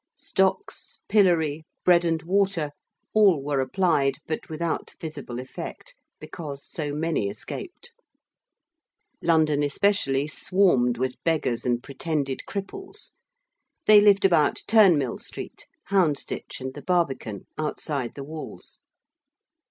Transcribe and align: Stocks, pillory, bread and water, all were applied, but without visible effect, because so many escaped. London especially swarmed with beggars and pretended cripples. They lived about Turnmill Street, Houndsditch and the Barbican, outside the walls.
Stocks, 0.17 0.97
pillory, 1.07 1.63
bread 1.85 2.05
and 2.05 2.23
water, 2.23 2.71
all 3.13 3.39
were 3.39 3.59
applied, 3.59 4.15
but 4.25 4.49
without 4.49 4.95
visible 4.99 5.37
effect, 5.39 5.93
because 6.19 6.65
so 6.67 6.91
many 6.91 7.29
escaped. 7.29 7.91
London 9.21 9.61
especially 9.61 10.25
swarmed 10.27 10.97
with 10.97 11.23
beggars 11.23 11.67
and 11.67 11.83
pretended 11.83 12.41
cripples. 12.49 13.11
They 13.85 14.01
lived 14.01 14.25
about 14.25 14.63
Turnmill 14.67 15.19
Street, 15.19 15.67
Houndsditch 15.91 16.59
and 16.59 16.73
the 16.73 16.81
Barbican, 16.81 17.45
outside 17.59 18.15
the 18.15 18.23
walls. 18.23 18.81